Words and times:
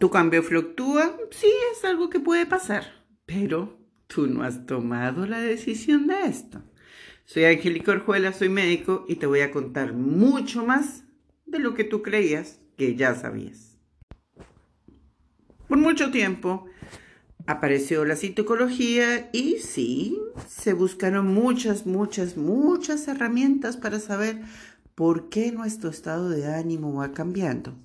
Tu 0.00 0.08
cambio 0.08 0.42
fluctúa, 0.42 1.14
sí, 1.30 1.52
es 1.72 1.84
algo 1.84 2.08
que 2.08 2.20
puede 2.20 2.46
pasar, 2.46 3.04
pero 3.26 3.76
tú 4.06 4.28
no 4.28 4.42
has 4.44 4.64
tomado 4.64 5.26
la 5.26 5.40
decisión 5.40 6.06
de 6.06 6.22
esto. 6.22 6.62
Soy 7.26 7.44
Angélica 7.44 7.92
Orjuela, 7.92 8.32
soy 8.32 8.48
médico 8.48 9.04
y 9.08 9.16
te 9.16 9.26
voy 9.26 9.40
a 9.40 9.50
contar 9.50 9.92
mucho 9.92 10.64
más 10.64 11.04
de 11.44 11.58
lo 11.58 11.74
que 11.74 11.84
tú 11.84 12.00
creías 12.00 12.60
que 12.78 12.96
ya 12.96 13.14
sabías. 13.14 13.76
Por 15.68 15.76
mucho 15.76 16.10
tiempo 16.10 16.64
apareció 17.46 18.06
la 18.06 18.16
psicología 18.16 19.28
y 19.34 19.58
sí, 19.58 20.18
se 20.48 20.72
buscaron 20.72 21.26
muchas, 21.26 21.84
muchas, 21.84 22.38
muchas 22.38 23.06
herramientas 23.06 23.76
para 23.76 24.00
saber 24.00 24.40
por 24.94 25.28
qué 25.28 25.52
nuestro 25.52 25.90
estado 25.90 26.30
de 26.30 26.46
ánimo 26.46 26.94
va 26.94 27.12
cambiando. 27.12 27.76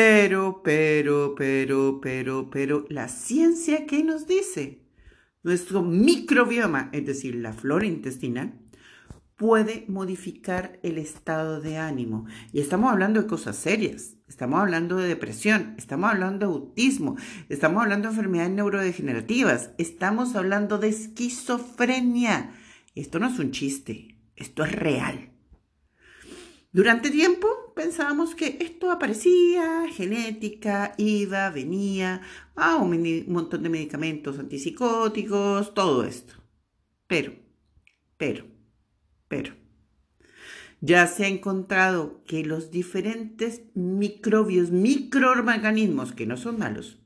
Pero, 0.00 0.62
pero, 0.62 1.34
pero, 1.34 2.00
pero, 2.00 2.50
pero, 2.50 2.84
la 2.88 3.08
ciencia, 3.08 3.84
¿qué 3.84 4.04
nos 4.04 4.28
dice? 4.28 4.84
Nuestro 5.42 5.82
microbioma, 5.82 6.88
es 6.92 7.04
decir, 7.04 7.34
la 7.34 7.52
flora 7.52 7.84
intestinal, 7.84 8.60
puede 9.34 9.86
modificar 9.88 10.78
el 10.84 10.98
estado 10.98 11.60
de 11.60 11.78
ánimo. 11.78 12.26
Y 12.52 12.60
estamos 12.60 12.92
hablando 12.92 13.20
de 13.20 13.26
cosas 13.26 13.56
serias. 13.56 14.14
Estamos 14.28 14.60
hablando 14.60 14.98
de 14.98 15.08
depresión, 15.08 15.74
estamos 15.76 16.12
hablando 16.12 16.46
de 16.46 16.52
autismo, 16.52 17.16
estamos 17.48 17.82
hablando 17.82 18.06
de 18.06 18.14
enfermedades 18.14 18.52
neurodegenerativas, 18.52 19.72
estamos 19.78 20.36
hablando 20.36 20.78
de 20.78 20.90
esquizofrenia. 20.90 22.52
Esto 22.94 23.18
no 23.18 23.26
es 23.26 23.38
un 23.40 23.50
chiste, 23.50 24.16
esto 24.36 24.62
es 24.62 24.70
real. 24.70 25.32
Durante 26.70 27.10
tiempo 27.10 27.72
pensábamos 27.74 28.34
que 28.34 28.58
esto 28.60 28.90
aparecía, 28.90 29.86
genética, 29.90 30.94
iba, 30.98 31.48
venía, 31.50 32.20
ah, 32.56 32.76
un 32.76 33.24
montón 33.28 33.62
de 33.62 33.70
medicamentos 33.70 34.38
antipsicóticos, 34.38 35.72
todo 35.72 36.04
esto. 36.04 36.34
Pero, 37.06 37.32
pero, 38.18 38.44
pero, 39.28 39.54
ya 40.80 41.06
se 41.06 41.24
ha 41.24 41.28
encontrado 41.28 42.22
que 42.24 42.44
los 42.44 42.70
diferentes 42.70 43.62
microbios, 43.74 44.70
microorganismos, 44.70 46.12
que 46.12 46.26
no 46.26 46.36
son 46.36 46.58
malos, 46.58 47.00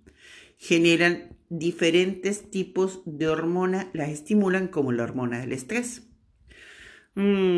generan 0.59 1.37
diferentes 1.50 2.50
tipos 2.50 3.03
de 3.05 3.28
hormona, 3.28 3.91
las 3.92 4.09
estimulan 4.09 4.69
como 4.69 4.91
la 4.91 5.05
hormona 5.05 5.39
del 5.39 5.53
estrés. 5.53 6.09
Mmm, 7.15 7.52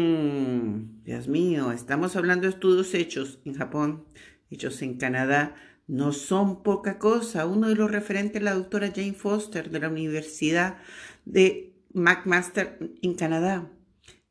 Dios 1.14 1.28
mío, 1.28 1.70
estamos 1.70 2.16
hablando 2.16 2.48
de 2.48 2.54
estudios 2.54 2.92
hechos 2.92 3.38
en 3.44 3.54
Japón, 3.54 4.04
hechos 4.50 4.82
en 4.82 4.94
Canadá, 4.94 5.54
no 5.86 6.12
son 6.12 6.64
poca 6.64 6.98
cosa. 6.98 7.46
Uno 7.46 7.68
de 7.68 7.76
los 7.76 7.88
referentes, 7.88 8.42
la 8.42 8.52
doctora 8.52 8.90
Jane 8.92 9.12
Foster 9.12 9.70
de 9.70 9.78
la 9.78 9.88
Universidad 9.88 10.78
de 11.24 11.76
McMaster 11.92 12.80
en 13.00 13.14
Canadá, 13.14 13.70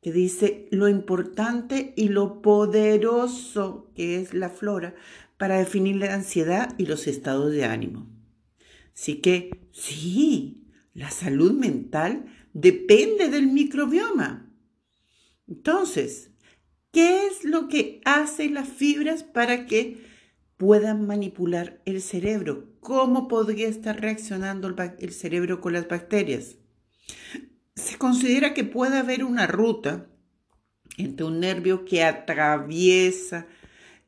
que 0.02 0.12
dice 0.12 0.68
lo 0.72 0.90
importante 0.90 1.94
y 1.96 2.08
lo 2.08 2.42
poderoso 2.42 3.90
que 3.94 4.20
es 4.20 4.34
la 4.34 4.50
flora 4.50 4.94
para 5.38 5.56
definir 5.56 5.96
la 5.96 6.12
ansiedad 6.12 6.74
y 6.76 6.84
los 6.84 7.06
estados 7.06 7.50
de 7.50 7.64
ánimo. 7.64 8.10
Así 8.94 9.22
que 9.22 9.70
sí, 9.72 10.68
la 10.92 11.10
salud 11.10 11.52
mental 11.52 12.26
depende 12.52 13.30
del 13.30 13.46
microbioma. 13.46 14.52
Entonces, 15.48 16.33
¿qué 16.94 17.26
es 17.26 17.44
lo 17.44 17.68
que 17.68 18.00
hacen 18.06 18.54
las 18.54 18.68
fibras 18.68 19.24
para 19.24 19.66
que 19.66 19.98
puedan 20.56 21.06
manipular 21.06 21.82
el 21.84 22.00
cerebro? 22.00 22.70
¿Cómo 22.80 23.28
podría 23.28 23.68
estar 23.68 24.00
reaccionando 24.00 24.74
el, 24.98 25.12
cerebro 25.12 25.60
con 25.60 25.74
las 25.74 25.88
bacterias? 25.88 26.56
Se 27.74 27.98
considera 27.98 28.54
que 28.54 28.64
puede 28.64 28.96
haber 28.96 29.24
una 29.24 29.46
ruta 29.46 30.06
entre 30.96 31.26
un 31.26 31.40
nervio 31.40 31.84
que 31.84 32.04
atraviesa 32.04 33.48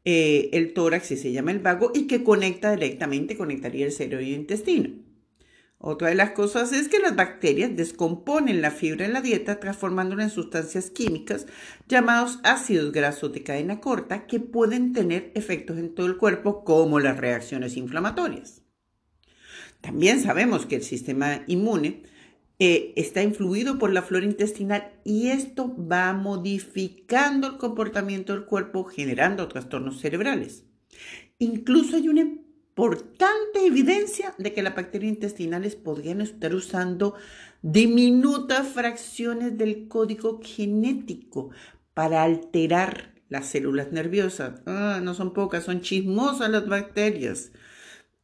eh, 0.05 0.51
el 0.53 0.73
tórax 0.73 1.11
y 1.11 1.17
se 1.17 1.33
llama 1.33 1.51
el 1.51 1.59
vago 1.59 1.91
y 1.93 2.07
que 2.07 2.23
conecta 2.23 2.71
directamente, 2.71 3.37
conectaría 3.37 3.85
el 3.85 3.93
cerebro 3.93 4.25
y 4.25 4.33
el 4.33 4.41
intestino. 4.41 5.06
Otra 5.89 6.09
de 6.09 6.17
las 6.17 6.33
cosas 6.33 6.73
es 6.73 6.89
que 6.89 6.99
las 6.99 7.15
bacterias 7.15 7.77
descomponen 7.77 8.61
la 8.61 8.73
fibra 8.73 9.07
en 9.07 9.13
la 9.13 9.21
dieta 9.21 9.61
transformándola 9.61 10.25
en 10.25 10.31
sustancias 10.31 10.91
químicas 10.91 11.47
llamados 11.87 12.41
ácidos 12.43 12.91
grasos 12.91 13.33
de 13.33 13.45
cadena 13.45 13.79
corta 13.79 14.27
que 14.27 14.41
pueden 14.41 14.93
tener 14.93 15.31
efectos 15.37 15.79
en 15.79 15.95
todo 15.95 16.09
el 16.09 16.17
cuerpo 16.17 16.65
como 16.65 16.99
las 16.99 17.19
reacciones 17.19 17.77
inflamatorias. 17.77 18.63
También 19.81 20.21
sabemos 20.21 20.67
que 20.67 20.75
el 20.75 20.83
sistema 20.83 21.45
inmune 21.47 22.03
eh, 22.59 22.93
está 22.97 23.23
influido 23.23 23.79
por 23.79 23.93
la 23.93 24.03
flora 24.03 24.27
intestinal 24.27 24.91
y 25.05 25.29
esto 25.29 25.73
va 25.79 26.13
modificando 26.15 27.47
el 27.47 27.59
comportamiento 27.59 28.33
del 28.33 28.47
cuerpo, 28.47 28.83
generando 28.87 29.47
trastornos 29.47 30.01
cerebrales. 30.01 30.65
Incluso 31.39 31.95
hay 31.95 32.09
una 32.09 32.29
importante 32.77 33.65
evidencia 33.65 34.35
de 34.37 34.53
que 34.53 34.63
las 34.63 34.75
bacterias 34.75 35.15
intestinales 35.15 35.75
podrían 35.77 36.21
estar 36.21 36.55
usando 36.55 37.15
diminutas 37.63 38.69
fracciones 38.69 39.57
del 39.57 39.89
código 39.89 40.41
genético 40.43 41.51
para 41.95 42.23
alterar 42.23 43.15
las 43.31 43.47
células 43.47 43.93
nerviosas. 43.93 44.61
Ah, 44.67 45.01
no 45.03 45.15
son 45.15 45.33
pocas, 45.33 45.65
son 45.65 45.81
chismosas 45.81 46.51
las 46.51 46.69
bacterias. 46.69 47.51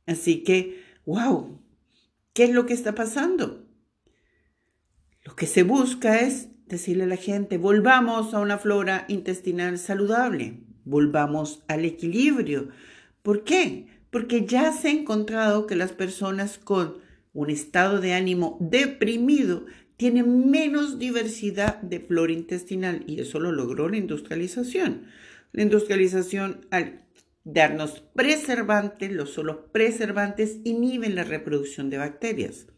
Así 0.07 0.45
que, 0.45 0.85
wow, 1.07 1.59
¿qué 2.35 2.45
es 2.45 2.51
lo 2.51 2.67
que 2.67 2.75
está 2.75 2.95
pasando? 2.95 3.67
Lo 5.25 5.35
que 5.35 5.47
se 5.47 5.63
busca 5.63 6.21
es 6.21 6.51
decirle 6.67 7.05
a 7.05 7.07
la 7.07 7.17
gente, 7.17 7.57
volvamos 7.57 8.35
a 8.35 8.41
una 8.41 8.59
flora 8.59 9.07
intestinal 9.09 9.79
saludable, 9.79 10.61
volvamos 10.85 11.63
al 11.69 11.87
equilibrio. 11.87 12.69
¿Por 13.23 13.45
qué? 13.45 14.02
Porque 14.13 14.47
ya 14.47 14.73
se 14.73 14.87
ha 14.87 14.93
encontrado 14.93 15.67
que 15.67 15.75
las 15.75 15.91
personas 15.91 16.59
con 16.59 16.99
un 17.33 17.51
estado 17.51 18.01
de 18.01 18.13
ánimo 18.13 18.59
deprimido 18.61 19.67
tienen 19.97 20.49
menos 20.49 21.01
diversidad 21.01 21.83
de 21.83 21.99
flora 21.99 22.33
intestinal 22.33 23.03
y 23.09 23.21
eso 23.21 23.41
lo 23.41 23.51
logró 23.51 23.89
la 23.89 23.97
industrialización. 23.97 25.07
La 25.51 25.63
industrialización 25.65 26.65
al 26.71 27.03
darnos 27.43 28.05
preservantes, 28.15 29.11
los 29.11 29.31
solos 29.33 29.57
preservantes 29.73 30.61
inhiben 30.63 31.17
la 31.17 31.25
reproducción 31.25 31.91
de 31.91 31.99
bacterias 31.99 32.69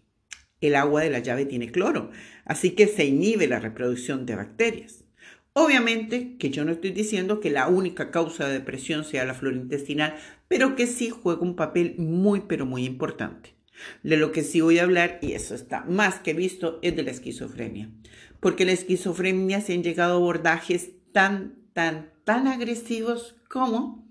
el 0.67 0.77
agua 0.77 1.03
de 1.03 1.11
la 1.11 1.19
llave 1.19 1.47
tiene 1.47 1.71
cloro, 1.71 2.11
así 2.45 2.71
que 2.71 2.87
se 2.87 3.05
inhibe 3.05 3.47
la 3.47 3.61
reproducción 3.61 4.27
de 4.27 4.37
bacterias. 4.37 5.05
Obviamente 5.53 6.37
que 6.39 6.51
yo 6.51 6.65
no 6.65 6.73
estoy 6.73 6.91
diciendo 6.91 7.39
que 7.39 7.51
la 7.51 7.69
única 7.69 8.11
causa 8.11 8.49
de 8.49 8.55
depresión 8.55 9.05
sea 9.05 9.25
la 9.25 9.35
flora 9.35 9.57
intestinal, 9.57 10.17
pero 10.49 10.77
que 10.77 10.87
sí 10.87 11.11
juega 11.11 11.43
un 11.43 11.57
papel 11.57 11.95
muy, 11.99 12.43
pero 12.43 12.67
muy 12.67 12.85
importante. 12.85 13.55
De 14.03 14.17
lo 14.17 14.33
que 14.33 14.43
sí 14.43 14.61
voy 14.61 14.79
a 14.79 14.85
hablar, 14.85 15.19
y 15.21 15.33
eso 15.33 15.55
está 15.55 15.85
más 15.85 16.21
que 16.21 16.33
visto, 16.33 16.79
es 16.83 16.95
de 16.95 17.03
la 17.03 17.11
esquizofrenia. 17.11 17.91
Porque 18.41 18.65
la 18.65 18.73
esquizofrenia 18.73 19.61
se 19.61 19.75
han 19.75 19.83
llegado 19.83 20.15
a 20.15 20.17
abordajes 20.17 20.91
tan, 21.13 21.57
tan, 21.73 22.13
tan 22.25 22.47
agresivos 22.47 23.37
como 23.49 24.07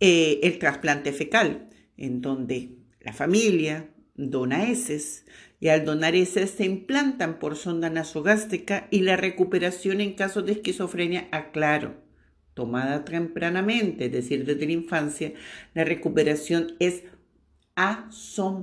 eh, 0.00 0.40
el 0.42 0.58
trasplante 0.58 1.12
fecal, 1.12 1.68
en 1.96 2.20
donde 2.20 2.76
la 3.00 3.12
familia 3.12 3.88
dona 4.14 4.68
heces, 4.70 5.24
y 5.60 5.68
al 5.68 5.84
donar 5.84 6.14
esas 6.14 6.50
se 6.50 6.64
implantan 6.64 7.38
por 7.38 7.56
sonda 7.56 7.88
nasogástrica 7.88 8.88
y 8.90 9.00
la 9.00 9.16
recuperación 9.16 10.00
en 10.00 10.14
casos 10.14 10.44
de 10.44 10.52
esquizofrenia, 10.52 11.28
aclaro, 11.32 11.94
tomada 12.56 13.04
tempranamente, 13.04 14.06
es 14.06 14.12
decir, 14.12 14.46
desde 14.46 14.64
la 14.64 14.72
infancia, 14.72 15.34
la 15.74 15.84
recuperación 15.84 16.74
es 16.80 17.02
asombrosa. 17.74 18.58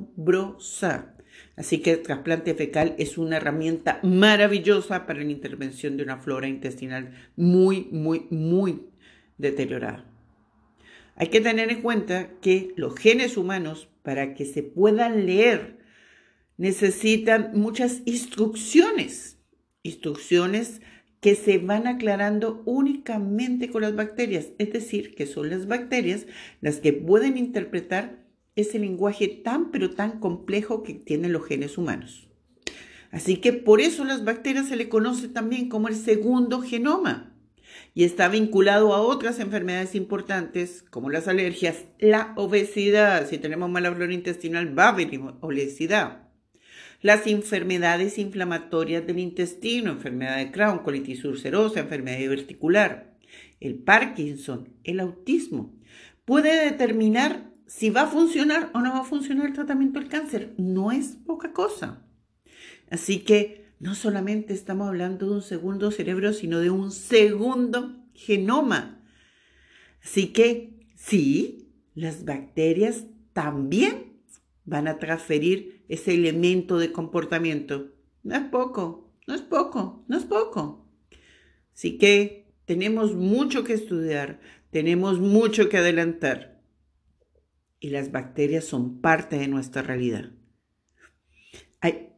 Así 1.56 1.78
que 1.78 1.92
el 1.92 2.02
trasplante 2.02 2.56
fecal 2.56 2.96
es 2.98 3.20
una 3.20 3.38
herramienta 3.38 4.00
maravillosa 4.02 5.06
para 5.06 5.24
la 5.24 5.32
intervención 5.32 5.96
de 5.96 6.04
una 6.04 6.18
flora 6.18 6.48
intestinal 6.48 7.14
muy, 7.36 7.88
muy, 7.92 8.26
muy 8.32 8.88
deteriorada. 9.38 10.10
Hay 11.16 11.28
que 11.28 11.42
tener 11.42 11.70
en 11.70 11.84
cuenta 11.84 12.32
que 12.42 12.74
los 12.76 12.98
genes 12.98 13.38
humanos, 13.38 13.90
para 14.02 14.34
que 14.34 14.46
se 14.46 14.64
puedan 14.64 15.28
leer 15.28 15.78
necesitan 16.58 17.52
muchas 17.54 18.02
instrucciones, 18.06 19.38
instrucciones 19.84 20.82
que 21.24 21.36
se 21.36 21.58
van 21.58 21.88
aclarando 21.88 22.62
únicamente 22.66 23.70
con 23.70 23.82
las 23.82 23.96
bacterias, 23.96 24.50
es 24.58 24.74
decir, 24.74 25.16
que 25.16 25.26
son 25.26 25.50
las 25.50 25.68
bacterias 25.68 26.28
las 26.60 26.82
que 26.82 26.92
pueden 26.92 27.38
interpretar 27.38 28.28
ese 28.58 28.78
lenguaje 28.78 29.30
tan 29.30 29.72
pero 29.72 29.92
tan 29.92 30.20
complejo 30.20 30.84
que 30.84 30.94
tienen 30.94 31.32
los 31.32 31.46
genes 31.46 31.78
humanos. 31.78 32.28
Así 33.10 33.38
que 33.38 33.54
por 33.54 33.80
eso 33.80 34.04
las 34.04 34.26
bacterias 34.26 34.68
se 34.68 34.76
le 34.76 34.90
conoce 34.90 35.30
también 35.30 35.70
como 35.70 35.88
el 35.88 35.96
segundo 35.96 36.60
genoma. 36.62 37.30
y 37.96 38.04
está 38.04 38.28
vinculado 38.28 38.94
a 38.94 39.02
otras 39.02 39.40
enfermedades 39.40 39.96
importantes 39.96 40.84
como 40.90 41.10
las 41.10 41.28
alergias, 41.30 41.86
la 42.00 42.34
obesidad. 42.36 43.30
Si 43.30 43.38
tenemos 43.38 43.70
mala 43.70 43.94
flora 43.96 44.14
intestinal 44.14 44.78
va 44.78 44.86
a 44.86 44.90
haber 44.90 45.10
obesidad. 45.40 46.28
Las 47.04 47.28
enfermedades 47.28 48.18
inflamatorias 48.18 49.06
del 49.06 49.20
intestino, 49.20 49.92
enfermedad 49.92 50.38
de 50.38 50.52
Crohn, 50.52 50.80
colitis 50.80 51.26
ulcerosa, 51.26 51.82
enfermedad 51.82 52.18
diverticular, 52.18 53.18
el 53.60 53.76
Parkinson, 53.76 54.70
el 54.86 55.02
autismo. 55.02 55.76
Puede 56.24 56.64
determinar 56.64 57.52
si 57.68 57.90
va 57.90 58.04
a 58.04 58.08
funcionar 58.08 58.72
o 58.74 58.80
no 58.80 58.94
va 58.94 59.02
a 59.02 59.04
funcionar 59.04 59.48
el 59.48 59.54
tratamiento 59.54 60.00
del 60.00 60.08
cáncer. 60.08 60.54
No 60.58 60.94
es 60.94 61.18
poca 61.26 61.52
cosa. 61.52 62.08
Así 62.90 63.20
que 63.20 63.66
no 63.82 63.96
solamente 63.96 64.54
estamos 64.54 64.88
hablando 64.88 65.26
de 65.26 65.34
un 65.34 65.42
segundo 65.42 65.92
cerebro, 65.92 66.32
sino 66.32 66.62
de 66.62 66.70
un 66.70 66.94
segundo 66.94 67.98
genoma. 68.14 69.04
Así 70.02 70.28
que 70.28 70.88
sí, 70.96 71.70
las 71.96 72.24
bacterias 72.24 73.08
también 73.34 74.22
van 74.64 74.88
a 74.88 75.00
transferir 75.00 75.73
ese 75.88 76.14
elemento 76.14 76.78
de 76.78 76.92
comportamiento. 76.92 77.92
No 78.24 78.36
es 78.36 78.44
poco, 78.44 79.14
no 79.28 79.34
es 79.34 79.42
poco, 79.42 80.06
no 80.08 80.18
es 80.18 80.24
poco. 80.24 80.88
Así 81.74 81.98
que 81.98 82.54
tenemos 82.66 83.14
mucho 83.14 83.64
que 83.64 83.74
estudiar, 83.74 84.40
tenemos 84.72 85.20
mucho 85.20 85.70
que 85.70 85.78
adelantar. 85.78 86.62
Y 87.80 87.90
las 87.90 88.12
bacterias 88.12 88.64
son 88.64 89.02
parte 89.02 89.38
de 89.38 89.48
nuestra 89.48 89.82
realidad. 89.82 90.32
Hay 91.82 92.14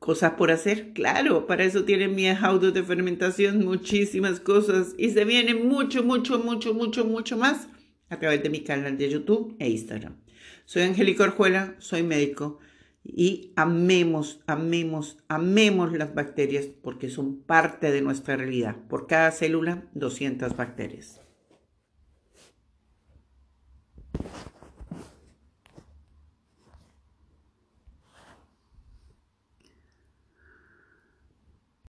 cosas 0.00 0.32
por 0.32 0.50
hacer, 0.50 0.92
claro, 0.92 1.46
para 1.46 1.64
eso 1.64 1.84
tienen 1.84 2.16
mi 2.16 2.28
audios 2.28 2.74
de 2.74 2.82
fermentación, 2.82 3.64
muchísimas 3.64 4.40
cosas 4.40 4.94
y 4.98 5.10
se 5.10 5.24
viene 5.24 5.54
mucho, 5.54 6.02
mucho, 6.02 6.40
mucho, 6.40 6.74
mucho, 6.74 7.04
mucho 7.04 7.36
más 7.36 7.68
a 8.08 8.18
través 8.18 8.42
de 8.42 8.50
mi 8.50 8.64
canal 8.64 8.98
de 8.98 9.08
YouTube 9.08 9.54
e 9.60 9.70
Instagram. 9.70 10.16
Soy 10.64 10.82
Angélica 10.82 11.22
Orjuela, 11.22 11.76
soy 11.78 12.02
médico 12.02 12.58
y 13.04 13.52
amemos, 13.56 14.40
amemos, 14.46 15.18
amemos 15.28 15.92
las 15.92 16.14
bacterias 16.14 16.66
porque 16.66 17.08
son 17.08 17.38
parte 17.38 17.90
de 17.90 18.00
nuestra 18.02 18.36
realidad. 18.36 18.76
Por 18.88 19.06
cada 19.06 19.30
célula, 19.32 19.84
200 19.94 20.56
bacterias. 20.56 21.20